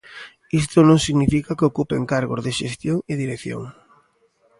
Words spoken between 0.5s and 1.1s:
Isto non